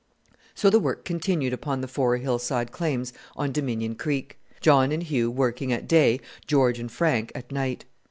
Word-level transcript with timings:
So 0.55 0.71
the 0.71 0.79
work 0.79 1.05
continued 1.05 1.53
upon 1.53 1.81
the 1.81 1.87
four 1.87 2.17
hillside 2.17 2.71
claims 2.71 3.13
on 3.35 3.51
Dominion 3.51 3.93
Creek, 3.93 4.39
John 4.59 4.91
and 4.91 5.03
Hugh 5.03 5.29
working 5.29 5.71
at 5.71 5.87
day, 5.87 6.19
George 6.47 6.79
and 6.79 6.91
Frank 6.91 7.31
at 7.35 7.51
night. 7.51 7.85